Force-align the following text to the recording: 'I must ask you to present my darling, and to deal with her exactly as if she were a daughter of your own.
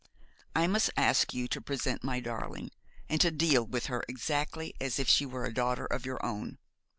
'I 0.55 0.65
must 0.65 0.89
ask 0.97 1.31
you 1.31 1.47
to 1.49 1.61
present 1.61 2.03
my 2.03 2.19
darling, 2.19 2.71
and 3.07 3.21
to 3.21 3.29
deal 3.29 3.63
with 3.67 3.85
her 3.85 4.03
exactly 4.07 4.73
as 4.81 4.97
if 4.97 5.07
she 5.07 5.27
were 5.27 5.45
a 5.45 5.53
daughter 5.53 5.85
of 5.85 6.07
your 6.07 6.25
own. 6.25 6.57